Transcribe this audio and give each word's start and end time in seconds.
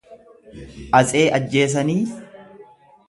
Atsee 0.99 1.21
ajjeesanii 1.39 2.01